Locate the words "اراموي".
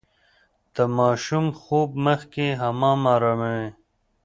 3.15-3.69